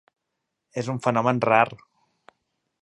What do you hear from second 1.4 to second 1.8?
rar.